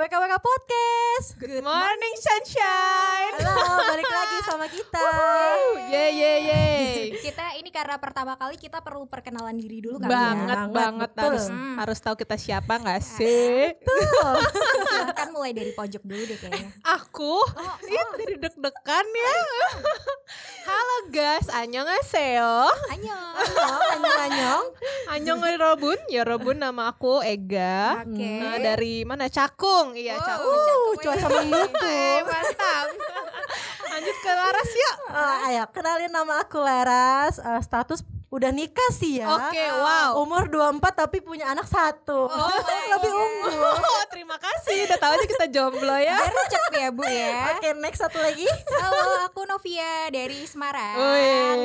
[0.00, 1.26] WKWK Podcast.
[1.36, 3.36] Good morning sunshine.
[3.36, 5.08] Halo, balik lagi sama kita.
[5.92, 6.64] Ye ye ye.
[7.20, 11.24] kita ini karena pertama kali kita perlu perkenalan diri dulu kali Banget Banget, banget betul.
[11.28, 11.76] harus Hmm.
[11.76, 13.76] harus tahu kita siapa nggak sih?
[13.76, 14.00] Tuh.
[14.40, 15.04] ya.
[15.04, 16.72] Silahkan mulai dari pojok dulu deh kayaknya.
[16.80, 17.36] Aku
[17.84, 19.36] Ih, dari deg-degan ya.
[20.72, 22.72] Halo guys, annyeonghaseyo.
[22.88, 23.36] Annyeong.
[23.36, 24.00] Anyong,
[25.20, 25.40] anyong.
[25.60, 28.02] Robun, ya Robun nama aku Ega.
[28.04, 28.32] Oke.
[28.40, 29.28] Nah, dari mana?
[29.28, 29.92] Cakung.
[29.92, 30.56] Iya, Wow, Cakung.
[30.56, 31.90] Uh, cakep cuaca mendukung.
[31.90, 32.86] Eh, mantap.
[33.90, 34.96] Lanjut ke Laras yuk.
[35.10, 37.36] Ah, ayo, kenalin nama aku Laras.
[37.42, 39.26] Eh, status udah nikah sih ya.
[39.26, 40.22] Oke, wow.
[40.22, 42.30] Umur 24 tapi punya anak satu.
[42.30, 42.46] Oh
[42.94, 43.58] Lebih unggul.
[43.90, 44.86] Oh, terima kasih.
[44.86, 46.14] Udah tahu aja kita jomblo ya.
[46.16, 47.58] Gercep ya Bu ya.
[47.58, 48.46] Oke, next satu lagi.
[48.78, 50.94] Halo, aku Novia dari Semarang.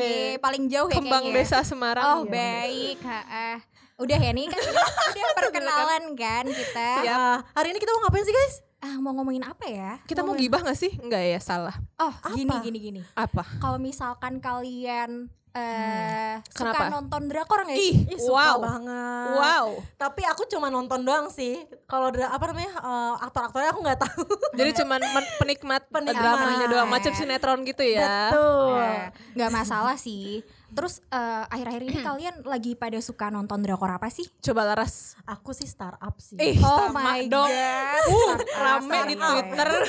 [0.02, 1.46] Nih, paling jauh ya Kembang kayaknya.
[1.46, 2.06] Desa Semarang.
[2.06, 2.34] Oh, Iya.
[2.34, 2.98] baik.
[3.06, 3.58] Ha-ah.
[3.96, 4.60] Udah ya nih kan
[5.16, 6.90] udah, perkenalan kan kita.
[7.00, 7.16] Siap.
[7.16, 8.56] Ah, hari ini kita mau ngapain sih guys?
[8.82, 9.92] Ah, mau ngomongin apa ya?
[10.04, 10.92] Kita mau gibah gak sih?
[11.00, 11.74] Enggak ya, salah.
[11.96, 12.60] Oh, gini Apa?
[12.62, 13.02] gini gini.
[13.16, 13.44] Apa?
[13.58, 16.92] Kalau misalkan kalian eh suka Kenapa?
[16.92, 18.12] nonton drakor nggak Ih, sih?
[18.12, 18.58] Ih, suka wow.
[18.60, 19.32] banget.
[19.34, 19.66] Wow.
[19.96, 21.64] Tapi aku cuma nonton doang sih.
[21.88, 24.24] Kalau dra- apa namanya eh, aktor-aktornya aku nggak tahu.
[24.54, 26.20] Jadi cuman men- penikmat, Penikmat.
[26.20, 28.30] dramanya doang, macam sinetron gitu ya.
[28.30, 28.76] Betul.
[28.76, 29.00] Ya,
[29.34, 30.44] nggak masalah sih.
[30.76, 34.28] Terus eh, akhir-akhir ini kalian lagi pada suka nonton drakor apa sih?
[34.42, 35.16] Coba Laras.
[35.24, 36.36] Aku sih startup sih.
[36.36, 37.48] Eh, Oh my dong.
[37.48, 38.40] God.
[38.44, 39.16] Uh, rame di.
[39.16, 39.70] Twitter.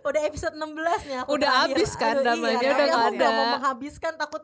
[0.00, 0.72] Udah episode 16
[1.06, 3.36] nih aku Udah habis kan Aduh, namanya, iya, udah tapi nggak aku nggak ada.
[3.36, 4.42] mau menghabiskan takut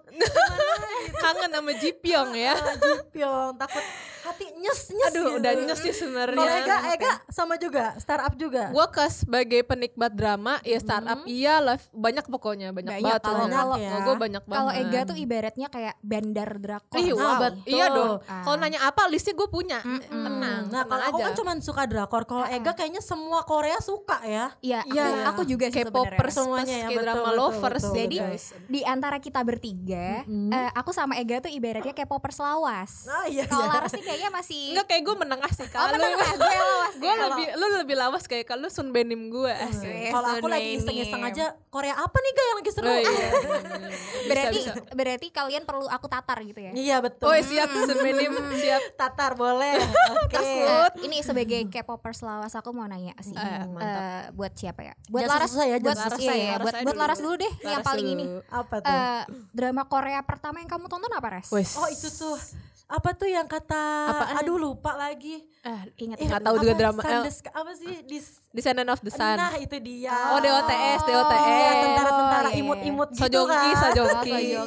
[1.24, 2.54] Kangen sama Jipyong ya.
[2.84, 3.84] Jipyong, takut
[4.26, 5.08] hati nyes nyes.
[5.08, 5.38] Aduh, gitu.
[5.38, 6.48] udah nyes sih Kalau sebenarnya.
[6.58, 8.68] Ega, Ega sama juga, startup juga.
[8.68, 13.22] Gue ke sebagai penikmat drama, ya startup iya lah, banyak pokoknya, banyak, Banyak, banget.
[13.22, 14.58] kalau- kalau- Oh, gue banyak banget.
[14.58, 16.96] Kalau Ega tuh ibaratnya kayak bandar drakor.
[16.96, 17.64] Ih, wah, betul.
[17.66, 18.18] iya dong.
[18.22, 18.42] Ah.
[18.42, 19.78] Kalau nanya apa, listnya gue punya.
[19.80, 20.02] Mm-mm.
[20.06, 22.22] Tenang, Nah, kalau aku kan cuma suka drakor.
[22.24, 24.50] Kalau Ega kayaknya semua Korea suka ya.
[24.58, 25.06] Iya, aku, Iya.
[25.26, 26.34] aku juga sih K-popers, sebenarnya.
[26.36, 28.44] Semuanya ya, kayak betul, drama betul, lovers betul, Jadi guys.
[28.66, 32.92] di antara kita bertiga, eh, aku sama Ega tuh ibaratnya K-popers lawas.
[33.06, 33.44] Oh iya.
[33.46, 33.72] Kalau iya.
[33.72, 37.12] Laras nih kayaknya masih Enggak kayak gue menengah sih Oh, kalau menengah, gue lawas gue
[37.12, 39.84] lebih lu lebih lawas kayak kalau Sun Benim gue asik.
[39.92, 40.08] Oke.
[40.08, 42.88] Kalau aku lagi iseng-iseng aja Korea apa nih Ga yang lagi seru?
[42.88, 43.28] Oh, iya.
[44.30, 44.94] berarti Bisa, bisa.
[44.96, 46.72] berarti kalian perlu aku tatar gitu ya.
[46.72, 47.28] Iya betul.
[47.28, 48.80] Oh siap Sun Benim siap.
[48.96, 49.76] Tatar boleh.
[50.24, 50.36] Oke.
[50.40, 53.36] Nah, ini sebagai K-popers lawas aku mau nanya sih.
[53.36, 53.84] Eh, mantap.
[53.84, 54.94] Eh, buat siapa ya?
[55.12, 56.46] Buat Jangan Laras susah ya, buat Laras susah iya, ya.
[56.48, 56.56] ya.
[56.56, 57.34] Buat Laras buat Laras dulu.
[57.36, 58.24] deh yang paling ini.
[58.48, 58.88] Apa tuh?
[58.96, 59.22] Eh,
[59.52, 61.48] drama Korea pertama yang kamu tonton apa, Res?
[61.52, 61.76] Wes.
[61.76, 62.36] oh itu tuh
[62.86, 64.34] apa tuh yang kata Apaan?
[64.38, 67.00] aduh lupa lagi Ah, Ingat Eh, nggak tahu juga apa, drama.
[67.00, 69.34] Eh, Sandes, apa sih dis Descendant of the Sun.
[69.34, 71.74] nah itu dia Oh, DOTS, DOTS.
[71.82, 74.30] Tentara-tentara Oh, iya, imut-imut gitu Sojongki, kan Sojongki.
[74.30, 74.62] Iya.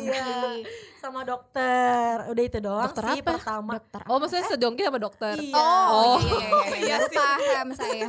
[1.00, 3.32] Sama dokter udah itu doang Dokter sih apa?
[3.34, 4.02] pertama Dokter.
[4.06, 5.36] Oh maksudnya sejongki sama dokter.
[5.36, 6.18] iya Oh, Oh.
[6.20, 6.78] iya iya iya.
[6.78, 6.98] iya.
[7.10, 8.08] Baru paham saya.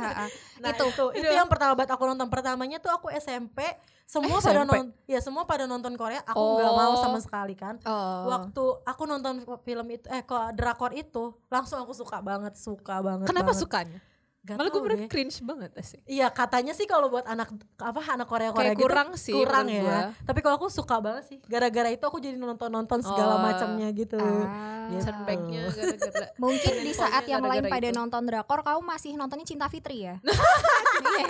[0.61, 0.85] Nah, itu.
[0.85, 3.63] itu itu, yang pertama banget aku nonton pertamanya tuh aku SMP
[4.03, 6.55] semua Eh, pada nonton ya semua pada nonton Korea aku Oh.
[6.55, 8.27] nggak mau sama sekali kan Oh.
[8.29, 13.25] waktu aku nonton film itu eh kok drakor itu langsung aku suka banget suka banget
[13.25, 13.61] Kenapa banget.
[13.61, 13.99] sukanya?
[14.41, 15.05] Gak Malah gue deh.
[15.05, 16.01] cringe banget sih.
[16.03, 19.69] Iya katanya sih kalau buat anak apa anak Korea Korea Kayak gitu kurang sih kurang
[19.69, 19.79] ya.
[19.79, 19.99] gua.
[20.19, 21.37] Tapi kalau aku suka banget sih.
[21.45, 23.39] Gara-gara itu aku jadi nonton nonton segala Oh.
[23.39, 24.17] macamnya gitu.
[24.17, 24.89] Ah.
[24.89, 24.97] Gitu.
[24.97, 27.93] Gara-gara Mungkin di saat yang lain pada itu.
[27.93, 30.17] nonton drakor kamu masih nontonnya Cinta Fitri ya?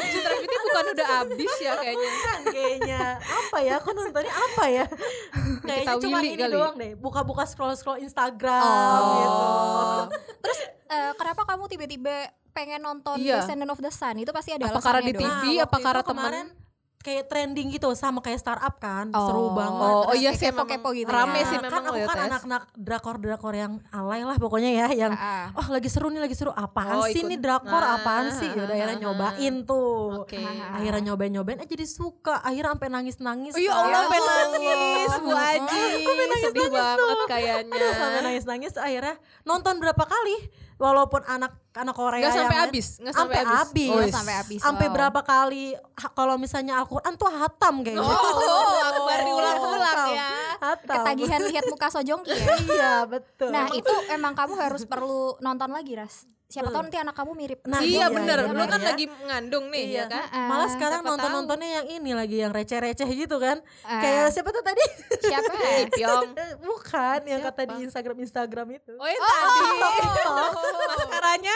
[0.07, 2.07] Citra Fitri bukan udah abis ya kayaknya.
[2.09, 3.73] Bukan kayaknya apa ya?
[3.77, 4.85] Aku nontonnya apa ya?
[5.61, 6.53] Kayaknya cuma ini kali.
[6.53, 6.91] doang deh.
[6.95, 9.11] Buka-buka scroll-scroll Instagram Oh.
[9.13, 9.45] gitu.
[10.41, 12.15] Terus eh, kenapa kamu tiba-tiba
[12.51, 13.39] pengen nonton Iya.
[13.39, 14.15] Descendant of the Sun?
[14.17, 15.13] Itu pasti ada Apa karena di.
[15.13, 15.25] TV?
[15.55, 16.47] Nah, apa karena itu kemarin
[17.01, 19.09] kayak trending gitu sama kayak startup kan.
[19.09, 19.89] Seru banget.
[19.97, 21.41] Oh, oh iya kayak sih kepo-kepo memang gitu rame ya.
[21.41, 25.49] sih Nah, memang kan aku kan anak-anak drakor-drakor yang alay lah pokoknya ya yang Ah,
[25.51, 27.25] oh lagi seru nih lagi seru apaan Oh, sih ikut.
[27.27, 30.37] nih drakor Nah, apaan sih udah akhirnya ah, nyobain tuh Oke.
[30.37, 30.77] Ah.
[30.77, 34.37] akhirnya nyobain nyobain eh jadi suka akhirnya sampai nangis nangis Oh, ya Allah, sampai Allah.
[34.53, 35.85] nangis Bu Aji.
[36.43, 37.81] Sedih banget kayaknya.
[37.97, 40.37] sampai nangis nangis akhirnya nonton berapa kali
[40.81, 43.59] walaupun anak anak Korea Nggak sampai habis, nggak sampai sampai habis.
[43.61, 43.87] habis.
[43.87, 44.11] Oh, Oh, yes.
[44.11, 44.59] sampai habis.
[44.59, 44.93] sampai wow.
[44.93, 45.65] berapa kali
[46.11, 50.29] kalau misalnya Al-Quran tuh hatam kayaknya Oh, akbar diulang-ulang ya.
[50.57, 52.55] hatam Ketagihan lihat muka Sojongki ya.
[52.67, 56.25] iya betul Nah itu emang kamu harus perlu nonton lagi Ras.
[56.51, 57.59] Siapa tahu nanti anak kamu mirip.
[57.63, 58.87] Nah, iya iya, bener, iya, lu kan iya.
[58.91, 59.95] lagi mengandung nih Iya.
[59.95, 60.23] ya kan.
[60.35, 63.63] Ah, Malah sekarang siapa nonton-nontonnya yang ini lagi yang receh-receh gitu kan.
[63.87, 64.03] Ah.
[64.03, 64.83] Kayak siapa tuh tadi?
[65.23, 65.51] Siapa?
[65.95, 66.27] Pyong.
[66.59, 68.91] Bukan, yang kata di Instagram Instagram itu.
[68.99, 69.63] Oh yang tadi.
[70.27, 70.51] Oh.
[70.91, 71.55] Maskaranya.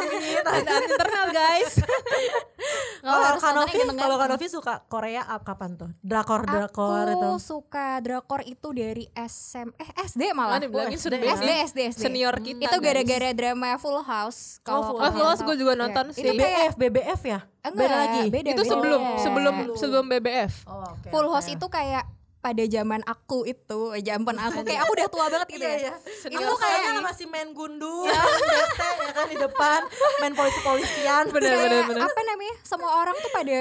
[0.00, 0.42] Amin.
[0.48, 1.74] Ada internal guys.
[2.96, 5.90] Nggak Kalau harus nontonnya Kanovi, kalau Kanovi suka Korea ap- kapan tuh?
[6.00, 7.18] Drakor drakor itu.
[7.18, 10.56] Aku suka drakor itu dari SM eh SD malah.
[10.56, 12.02] Malah dibilangin Oh, sudah SD, SD SD SD.
[12.02, 12.62] senior kita.
[12.62, 14.58] itu gara-gara drama Full House.
[14.60, 15.78] Kalau Full Oh, Full House gue juga Ya.
[15.78, 16.22] nonton sih.
[16.22, 17.40] kayak BBF, BBF ya?
[17.62, 18.22] enggak, Beda lagi?
[18.28, 18.70] Beda, itu beda.
[18.70, 19.18] sebelum Oh.
[19.18, 20.52] sebelum sebelum BBF.
[20.64, 21.08] Oh, oke.
[21.08, 21.26] Full.
[21.28, 22.04] House itu kayak
[22.46, 25.78] pada zaman aku itu, eh, zaman aku kayak aku udah tua banget gitu Iya, ya.
[25.82, 25.92] iya.
[26.22, 29.80] Senior Itu kayaknya masih main gundu, bete ya kan di depan,
[30.22, 31.24] main polisi-polisian.
[31.34, 32.02] Bener, Kayak bener, bener.
[32.06, 32.54] apa namanya?
[32.62, 33.58] Semua orang tuh pada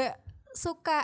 [0.54, 1.00] suka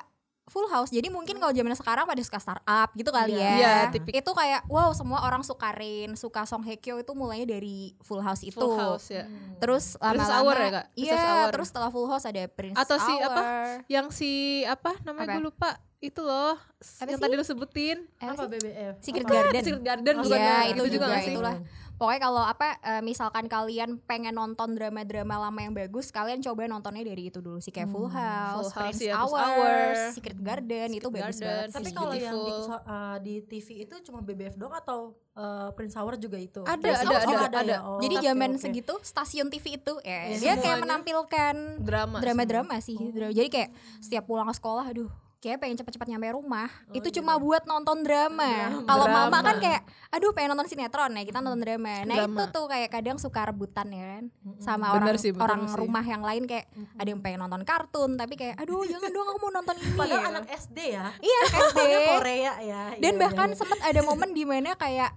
[0.51, 0.91] Full House.
[0.91, 3.39] Jadi mungkin kalau zaman sekarang pada suka startup gitu kali Iya.
[3.39, 3.53] ya.
[3.55, 7.47] Iya, tipik- itu kayak wow semua orang suka Rain, suka Song Hye Kyo itu mulainya
[7.49, 8.53] dari Full House itu.
[8.53, 9.23] Full House ya.
[9.57, 10.85] Terus Princess lama-lama Hour ya, Kak?
[10.93, 13.23] Iya, terus setelah Full House ada Prince Atau si Hour.
[13.25, 13.41] apa?
[13.87, 14.31] Yang si
[14.63, 15.33] apa namanya Apa?
[15.33, 15.69] gue lupa.
[15.99, 16.57] Itu loh
[16.97, 17.23] Apa yang sih?
[17.23, 17.97] tadi lu sebutin.
[18.17, 18.43] Apa Apa?
[18.49, 18.95] BBF?
[18.99, 19.33] Secret Apa?
[19.37, 19.61] Garden.
[19.61, 20.57] Secret Garden Oh, bukan Iya, ya?
[20.57, 21.31] itu itu juga juga, nggak sih?
[21.31, 21.55] itulah.
[22.01, 27.05] Pokoknya kalau apa eh, misalkan kalian pengen nonton drama-drama lama yang bagus, kalian coba nontonnya
[27.05, 29.77] dari itu dulu sih kayak Full House, Full House, Prince iya, Prince Hours, Hour,
[30.17, 31.45] Secret Garden itu Secret bagus Garden.
[31.45, 31.69] banget.
[31.77, 36.17] Tapi kalau yang di, uh, di TV itu cuma BBF doang atau uh, Prince Hour
[36.17, 36.65] juga itu?
[36.65, 37.61] Ada, Prince ada, Hour ada, juga ada.
[37.61, 37.79] ya?
[37.85, 38.61] Oh, Jadi zaman oke.
[38.65, 41.55] segitu stasiun TV itu ya Iya, dia kayak menampilkan
[41.85, 42.17] Drama.
[42.17, 42.97] drama-drama sih.
[42.97, 43.69] Dra- Jadi kayak
[44.01, 48.77] setiap pulang ke sekolah aduh kayak pengen cepet-cepet nyampe rumah itu cuma buat nonton drama.
[48.85, 49.47] Kalau mama Drama.
[49.49, 49.81] kan kayak
[50.13, 52.05] aduh pengen nonton sinetron ya kita nonton drama.
[52.05, 52.37] Nah Drama.
[52.37, 54.23] itu tuh kayak kadang suka rebutan ya kan
[54.61, 55.77] sama Bener orang sih, orang sih.
[55.81, 59.39] rumah yang lain kayak ada yang pengen nonton kartun tapi kayak aduh jangan dong aku
[59.41, 59.91] mau nonton ini.
[59.97, 60.29] Padahal ya.
[60.29, 61.05] anak SD ya.
[61.17, 61.39] Iya
[61.73, 61.79] SD.
[62.13, 62.81] Korea ya.
[63.01, 63.57] Dan iya, bahkan iya.
[63.57, 65.09] sempat ada momen di mana kayak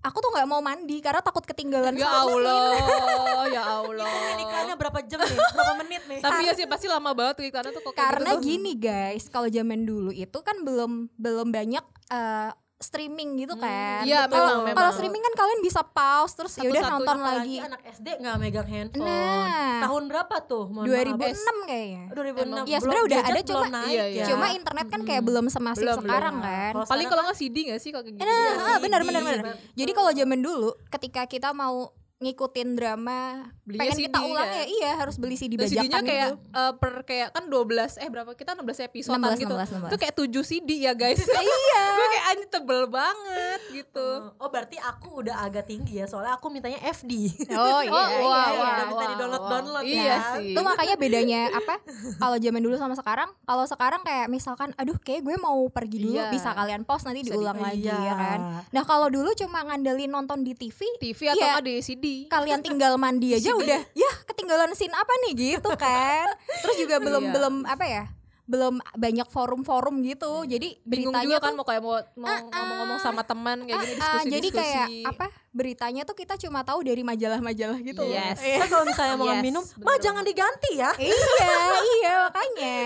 [0.00, 2.08] aku tuh nggak mau mandi karena takut ketinggalan Ya.
[2.08, 2.72] Allah,
[3.54, 4.08] ya Allah.
[4.30, 5.36] Ini iklannya berapa jam nih?
[5.36, 6.18] Berapa menit nih?
[6.18, 8.46] Tapi ya sih pasti lama banget tuh iklannya tuh kok Karena gitu tuh.
[8.46, 12.50] gini guys, kalau zaman dulu itu kan belum belum banyak eh,
[12.80, 14.00] streaming gitu kan.
[14.02, 14.74] iya, Kalau- memang, memang.
[14.74, 17.56] Kalau streaming kan kalian bisa pause terus ya udah nonton lagi.
[17.60, 19.04] anak SD nggak megang handphone.
[19.04, 19.84] Nah.
[19.84, 20.64] Tahun berapa tuh?
[20.66, 22.02] Mohon 2006 kayaknya.
[22.02, 22.16] maaf.
[22.16, 22.64] 2006.
[22.64, 24.04] Ya, sebenarnya udah ada, cuma- Iya, ya.
[24.08, 24.24] iya.
[24.26, 26.48] Cuma internet kan kayak belum semasif Belum, sekarang belum.
[26.48, 26.72] kan.
[26.72, 28.24] Kalau Paling kalau nggak CD nggak sih kalau kayak gitu?
[28.24, 29.44] Nah, Iya, ah, benar benar benar.
[29.44, 29.56] betul.
[29.76, 34.52] Jadi kalau zaman dulu ketika kita mau ngikutin drama Belinya pengen CD kita ulang kan?
[34.54, 36.36] ya iya harus beli CD Dan CD-nya bajakan kayak gitu.
[36.52, 37.56] eh, per kayak kan 12
[37.96, 39.54] eh berapa kita 16 episode 16, gitu.
[39.56, 39.88] 16, 16.
[39.88, 41.16] Itu kayak 7 CD ya guys.
[41.40, 41.82] iya.
[41.96, 44.08] Gue kayak anjir tebel banget gitu.
[44.36, 47.12] Oh berarti aku udah agak tinggi ya soalnya aku mintanya FD.
[47.50, 48.60] Oh iya, Oh, iya, wah, iya.
[48.60, 49.50] Udah minta wah, di download wah.
[49.50, 50.18] download Iya ya.
[50.34, 50.48] sih.
[50.50, 51.74] itu makanya bedanya apa
[52.18, 56.18] kalau zaman dulu sama sekarang kalau sekarang kayak misalkan aduh kayak gue mau pergi dulu
[56.18, 56.28] Iya.
[56.28, 57.96] bisa kalian pause nanti Bisa diulang di- lagi iya.
[58.02, 58.38] ya kan
[58.68, 61.52] nah kalau dulu cuma ngandelin nonton di TV TV atau Iya.
[61.54, 62.04] nggak di CD.
[62.26, 63.80] Kalian tinggal mandi aja udah.
[63.92, 65.32] Ya ketinggalan scene apa nih?
[65.56, 66.26] Gitu kan.
[66.60, 67.32] Terus juga belum Iya.
[67.32, 68.04] belum apa ya?
[68.44, 70.42] Belum banyak forum-forum gitu.
[70.42, 73.94] Jadi Bingung beritanya juga kan tuh mau kayak mau mau ngomong-ngomong sama teman kayak gini
[73.94, 74.32] ah, diskusi-diskusi.
[74.32, 78.38] jadi kayak apa beritanya tuh kita cuma tahu dari majalah-majalah gitu Yes.
[78.38, 80.90] Kan kalau misalnya mau Yes, minum, mah jangan diganti ya.
[80.94, 81.54] iya
[81.92, 82.76] iya makanya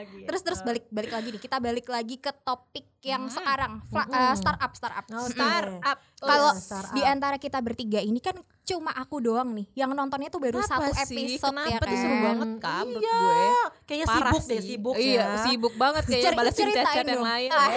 [0.10, 0.24] Gitu.
[0.24, 1.40] Terus terus balik balik lagi nih.
[1.40, 3.32] Kita balik lagi ke topik yang Hmm.
[3.32, 5.04] sekarang Fla- eh, startup startup.
[5.10, 5.98] Oh, startup.
[6.16, 10.38] Kalau iya, di antara kita bertiga ini kan cuma aku doang nih yang nontonnya tuh
[10.38, 11.16] baru Kenapa satu sih?
[11.18, 11.88] episode Kenapa ya kan.
[11.88, 13.44] tuh seru banget kak Iya, gue.
[13.84, 14.68] kayaknya Parah sibuk deh, sih.
[14.70, 15.26] sibuk iya, ya.
[15.42, 17.48] sibuk banget kayaknya Ceri- balasin ceritain chat-chat yang lain.
[17.50, 17.68] Ah.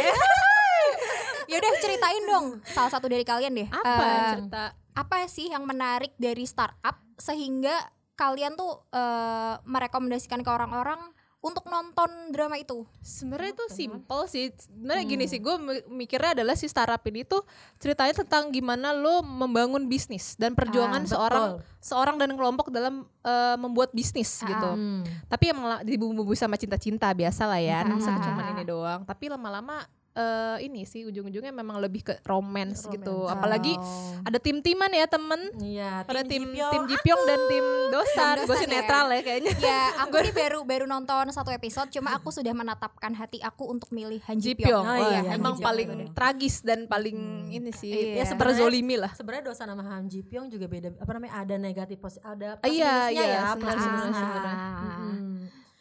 [1.46, 3.68] Ya udah ceritain dong salah satu dari kalian deh.
[3.68, 4.64] Apa Eh, cerita?
[4.94, 7.74] apa sih yang menarik dari startup sehingga
[8.14, 11.02] kalian tuh eh, merekomendasikan ke orang-orang
[11.40, 12.88] untuk nonton drama itu?
[13.02, 14.48] Sebenarnya itu simple sih.
[14.50, 15.52] Sebenarnya gini sih, gue
[15.86, 17.44] mikirnya adalah si startup ini tuh
[17.78, 21.84] ceritanya tentang gimana lo membangun bisnis dan perjuangan Ah, seorang betul.
[21.84, 24.70] seorang dan kelompok dalam eh, membuat bisnis Ah, gitu.
[24.72, 25.04] Hmm.
[25.28, 27.82] Tapi emang dibumbu-bumbu sama cinta-cinta biasa lah ya.
[27.82, 28.52] Ah, Masa ah, cuman ah.
[28.54, 29.02] ini doang.
[29.04, 33.26] Tapi lama-lama eh, ini sih ujung-ujungnya memang lebih ke romance gitu.
[33.26, 33.34] Romance.
[33.34, 34.22] Apalagi Oh.
[34.22, 35.42] ada tim-timan ya temen.
[35.58, 36.72] Iya, Ada tim Jipyong.
[36.72, 38.36] tim Jipyong dan tim Dosan.
[38.36, 38.74] Gue Dosan sih ya.
[38.76, 39.52] netral ya kayaknya.
[39.58, 43.90] Ya, aku sih baru baru nonton satu episode, cuma aku sudah menatapkan hati aku untuk
[43.90, 44.86] milih Han Ji Jipyong, Pyong.
[44.86, 47.18] Oh, iya, Han emang paling tragis dan paling
[47.50, 48.24] ini sih Iya.
[48.24, 49.12] ya terzolimi lah.
[49.14, 52.70] Sebenarnya dosa nama Han Ji Pyong juga beda apa namanya ada negatif positif ada plus
[52.72, 55.33] iya, iya, ya plus minusnya.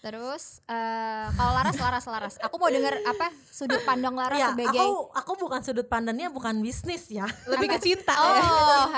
[0.02, 4.82] Terus eh, kalau Laras, Laras, Laras, aku mau denger apa sudut pandang Laras Iya, sebagai
[4.82, 7.23] aku aku bukan sudut pandangnya bukan bisnis ya.
[7.47, 8.42] Lebih ke cinta oh ya.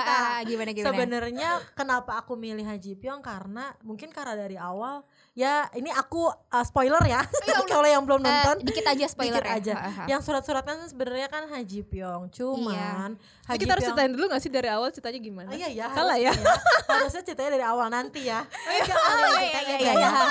[0.01, 0.89] ah, gimana gimana?
[0.89, 6.65] Sebenarnya kenapa aku milih Haji Pyong karena mungkin karena dari awal ya ini aku uh,
[6.65, 7.21] spoiler ya
[7.69, 9.61] kalau yang belum Eh, nonton dikit aja spoiler dikit ya.
[9.61, 9.73] aja.
[9.77, 10.05] Ah.
[10.09, 12.33] Yang surat-surat kan sebenarnya kan Haji Pyong.
[12.33, 15.49] Cuman Ini Haji kita harus Pyong ceritain dulu gak sih dari awal ceritanya gimana?
[15.51, 15.85] Oh, iya ya.
[15.93, 16.33] Salah ya?
[16.33, 18.41] harusnya Harusnya ceritanya dari awal nanti ya.
[18.65, 19.93] Oh iya iya iya iya.
[19.93, 20.09] ya.
[20.15, 20.23] Udah,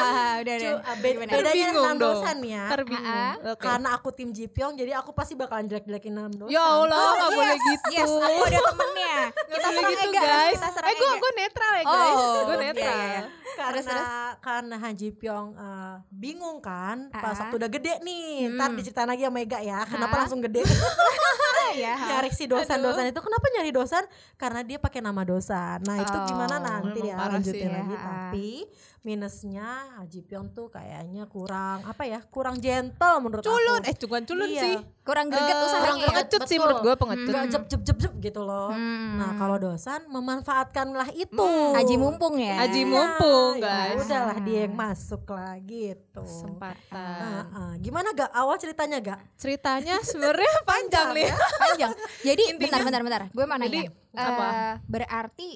[0.42, 0.56] udah, udah.
[0.56, 0.63] gimana?
[0.74, 1.30] Ah, be- Gimana?
[1.32, 1.96] bedanya dong.
[1.96, 2.64] dosan ya.
[2.68, 3.06] Terbingung.
[3.06, 3.34] Ah.
[3.56, 6.50] Karena aku tim Jipyong jadi aku pasti bakalan jelek-jelekin enam dosan.
[6.50, 7.88] Ya Allah, Oh, nggak yes, boleh gitu.
[7.90, 9.16] Yes, aku ada temennya.
[9.34, 10.54] Kita Nggak boleh gitu Ega, guys.
[10.54, 11.16] kita Eh gue Ega.
[11.16, 12.14] gue netral ya guys.
[12.14, 12.94] Oh, gue iya, netral.
[12.94, 13.22] iya, iya.
[13.54, 14.08] karena Terus, terus?
[14.40, 17.40] karena Han Ji Pyong eh, bingung kan pas Ah.
[17.40, 18.56] waktu udah gede nih Hmm.
[18.56, 20.20] ntar diceritain lagi sama Mega ya kenapa Ah.
[20.20, 20.66] langsung gede
[21.76, 21.94] ya.
[21.98, 24.04] nyari si dosan-dosan itu kenapa nyari dosan
[24.34, 27.72] karena dia pakai nama dosan nah itu Oh, gimana nanti ya lanjutin sih ya.
[27.76, 28.48] lagi tapi
[29.04, 33.96] minusnya Han Ji Pyong tuh kayaknya kurang apa ya kurang gentle menurut Culun, aku eh
[34.00, 34.62] bukan culun Iya.
[34.64, 34.74] sih.
[35.04, 35.92] Kurang greget usahanya.
[35.94, 36.08] ya.
[36.08, 37.28] pengecut sih menurut gue pengecut.
[37.28, 39.20] nggak jep jep jep jep gitu loh Hmm.
[39.20, 41.76] nah kalau dosan memanfaatkanlah itu Hmm.
[41.76, 42.56] Haji mumpung ya.
[42.58, 44.00] Haji Iya, mumpung, ya guys.
[44.00, 47.20] udahlah dia yang masuk lah gitu Kesempatan.
[47.20, 47.70] Heeh.
[47.78, 51.28] gimana gak awal ceritanya gak Ceritanya sebenarnya panjang nih.
[51.60, 51.92] panjang.
[52.24, 53.22] Jadi Intinya- bentar bentar bentar.
[53.28, 53.80] Gue mau Jadi,
[54.14, 54.46] apa?
[54.48, 55.48] Eh, berarti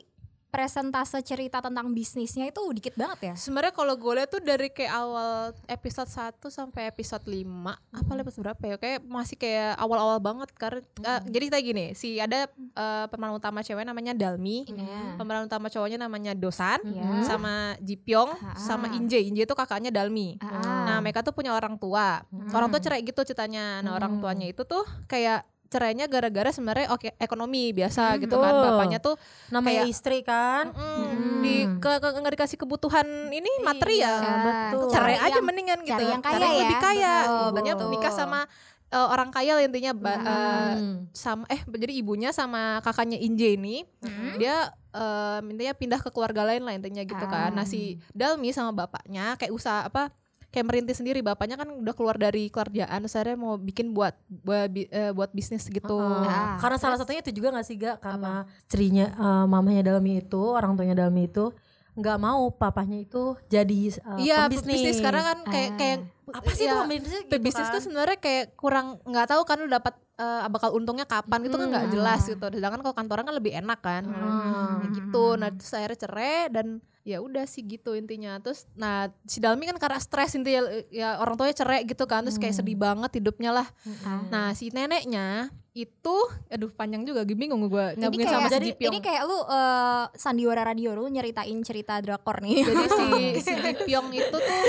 [0.49, 3.35] presentase cerita tentang bisnisnya itu dikit banget ya?
[3.37, 5.33] Sebenarnya kalau gue lihat tuh dari kayak awal
[5.67, 8.77] episode 1 sampai episode 5 apa episode berapa ya?
[8.77, 13.61] Kayak masih kayak awal-awal banget karena eh, jadi kita gini, si ada eh, pemeran utama
[13.61, 15.15] cewek namanya Dalmi, Iya.
[15.15, 17.23] pemeran utama cowoknya namanya Dosan, Iya.
[17.25, 18.57] sama Jipyong, Ah.
[18.57, 19.21] sama Inje.
[19.21, 20.41] Inje itu kakaknya Dalmi.
[20.41, 20.89] Ah.
[20.89, 22.25] Nah, mereka tuh punya orang tua.
[22.51, 23.85] Orang tua cerai gitu ceritanya.
[23.85, 24.23] Nah, orang Hmm.
[24.25, 28.53] tuanya itu tuh kayak cerainya gara-gara sebenarnya oke ekonomi biasa gitu kan.
[28.53, 29.15] Bapaknya tuh
[29.49, 34.17] namanya Kayak- istri kan mm, di ke, ke, nggak dikasih kebutuhan ini materi ya.
[34.17, 34.89] Iya, betul.
[34.91, 35.93] Cerai Cari aja yang- mendingan gitu.
[35.93, 36.59] cari yang kaya Cari ya.
[36.59, 37.15] lebih kaya.
[37.49, 37.89] Ibunya betul.
[37.91, 38.41] nikah sama
[38.89, 40.97] eh, orang kaya lah intinya ba- eh, Hmm.
[41.13, 44.41] sama eh jadi ibunya sama kakaknya Inje ini Hmm.
[44.41, 47.53] dia eh, intinya pindah ke keluarga lain lah intinya gitu kan.
[47.53, 50.09] Nah si Dalmi sama bapaknya kayak usaha apa
[50.49, 55.13] kayak merintis sendiri bapaknya kan udah keluar dari kerjaan akhirnya mau bikin buat buat, eh,
[55.13, 55.99] buat bisnis gitu.
[55.99, 56.25] Heeh.
[56.27, 60.41] Ah, karena salah satunya itu juga gak sih gak karena istrinya eh, mamanya Dalmi itu
[60.41, 61.53] orang tuanya Dalmi itu
[61.93, 65.77] nggak mau papahnya itu jadi eh, Iya pembisnis bisnis karena kan kayak Ah.
[65.77, 67.75] kayak apa sih ya, itu pembisnis gitu Pebisnis kan?
[67.75, 71.67] tuh sebenarnya kayak kurang nggak tahu kan lu dapat eh, bakal untungnya kapan gitu kan
[71.69, 71.95] nggak Hmm.
[71.95, 72.47] jelas gitu.
[72.49, 74.03] Sedangkan kalau kantoran kan lebih enak kan.
[74.03, 74.79] Hmm.
[74.81, 75.25] Ya gitu.
[75.35, 76.67] Nah, terus akhirnya cerai dan
[77.09, 78.37] ya udah sih gitu intinya.
[78.39, 82.21] Terus nah si Dalmi kan karena stres intinya ya orang tuanya cerai gitu kan.
[82.23, 82.61] Terus kayak Hmm.
[82.61, 83.67] sedih banget hidupnya lah.
[84.03, 84.21] Ah.
[84.29, 86.17] Nah, si neneknya itu
[86.51, 88.91] aduh panjang juga gue bingung gue nyambungin sama si jadi, Jipyong.
[88.91, 92.67] ini kayak lu eh, sandiwara radio lu nyeritain cerita drakor nih.
[92.67, 93.07] Jadi si
[93.47, 94.63] si Jipyong itu tuh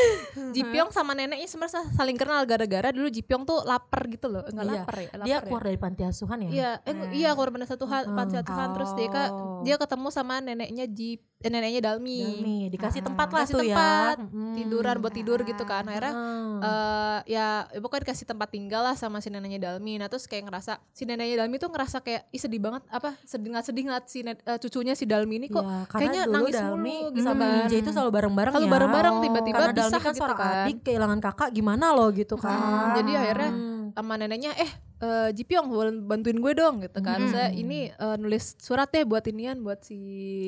[0.51, 4.45] Jipyong sama neneknya sebenarnya saling kenal gara-gara dulu Jipyong tuh lapar gitu loh.
[4.45, 4.73] Enggak Iya.
[4.77, 5.09] lapar ya?
[5.09, 5.39] Lapar dia ya?
[5.41, 7.09] keluar dari panti asuhan ya Iya, eh, Hmm.
[7.11, 8.13] iya keluar panti satu Hmm.
[8.13, 9.48] panti asuhan terus dia Oh.
[9.61, 12.19] Dia ketemu sama neneknya Jip eh, neneknya Dalmi.
[12.21, 13.05] Dalmi dikasih Ah.
[13.05, 14.55] tempat lah tuh tempat, ya Mm.
[14.55, 15.83] Tiduran buat tidur gitu kan.
[15.83, 16.59] Akhirnya Hmm.
[16.59, 19.95] eh ya ya pokoknya dikasih tempat tinggal lah sama si neneknya Dalmi.
[19.95, 23.49] Nah terus kayak ngerasa si neneknya Dalmi tuh ngerasa kayak ih sedih banget apa sedih
[23.49, 26.53] nggak sedih ngeliat si net- eh, cucunya si Dalmi ini kok Ya, kayaknya dulu nangis
[26.53, 27.71] Dalmi mulu gitu sama kan.
[27.71, 28.73] Itu selalu bareng-bareng Selalu ya.
[28.73, 30.55] bareng-bareng, tiba-tiba pisah kan gitu kan.
[30.61, 32.51] adik kehilangan kakak gimana loh gitu kan.
[32.51, 33.83] Hmm, jadi akhirnya Hmm.
[33.89, 37.19] sama neneknya eh eh, Jipyong boleh bantuin gue dong gitu kan.
[37.19, 37.29] Hmm.
[37.29, 39.99] Saya ini eh, nulis surat deh buat inian buat si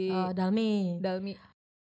[0.07, 0.97] Eh, Dalmi.
[0.97, 1.33] Dalmi.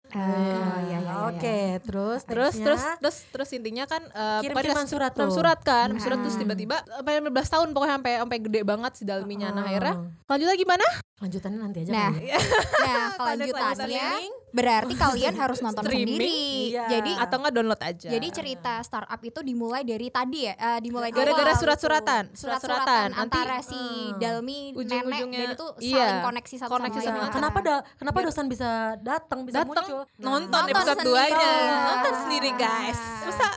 [0.06, 4.92] Ah, iya, iya, iya, Oke, terus Terus nextnya terus terus terus intinya kan pokoknya dikasih-
[4.94, 5.34] surat kirim tuh.
[5.34, 6.42] surat kan, surat terus Hmm.
[6.46, 9.48] tiba-tiba sampai 15 tahun pokoknya sampai sampai gede banget si Dalminya.
[9.50, 9.68] Nah, Oh.
[9.68, 9.94] akhirnya
[10.24, 10.86] lanjutnya gimana?
[11.16, 12.38] lanjutannya nanti aja Nah, kali ya.
[12.86, 14.08] Nah, kelanjutannya.
[14.54, 16.30] Berarti oh, kalian harus nonton Streaming, sendiri.
[16.72, 16.84] Iya.
[16.88, 18.08] Jadi atau nggak download aja.
[18.08, 21.62] Jadi cerita startup itu dimulai dari tadi ya, uh, dimulai dari gara-gara gitu.
[21.66, 24.16] surat-suratan, surat-suratan surat antara nanti, si hmm.
[24.22, 25.96] Dalmi Ujung nenek dan itu iya.
[25.98, 27.32] saling koneksi satu koneksi sama, lain.
[27.34, 28.26] Kenapa da kenapa Biar.
[28.30, 28.70] dosen bisa
[29.02, 30.00] datang bisa dateng, muncul?
[30.06, 31.50] Nah, nonton, nonton episode 2-nya.
[31.52, 31.76] Iya.
[31.90, 33.00] Nonton sendiri guys.
[33.26, 33.48] Bisa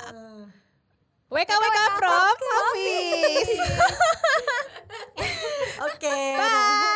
[1.30, 3.54] WKWK WK from office.
[5.88, 6.18] Oke.
[6.36, 6.89] Bye.